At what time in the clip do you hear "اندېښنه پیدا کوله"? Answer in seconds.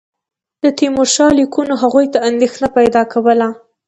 2.29-3.47